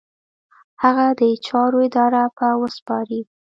[0.83, 3.21] هغه د چارو اداره به وسپاري.